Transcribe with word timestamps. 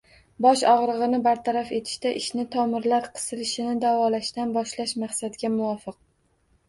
Bosh 0.43 0.61
og‘rig‘ini 0.69 1.17
bartaraf 1.27 1.67
etishda 1.79 2.13
ishni 2.21 2.45
tomirlar 2.57 3.05
qisilishini 3.19 3.77
davolashdan 3.87 4.57
boshlash 4.59 4.99
maqsadga 5.05 5.53
muvofiq. 5.59 6.01